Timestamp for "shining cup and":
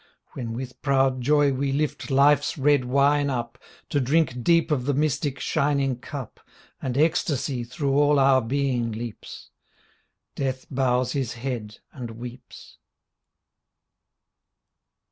5.39-6.97